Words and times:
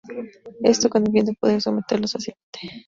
Esto 0.63 0.89
con 0.89 1.05
el 1.05 1.11
fin 1.13 1.25
de 1.25 1.33
poder 1.35 1.61
someterlos 1.61 2.13
fácilmente. 2.13 2.59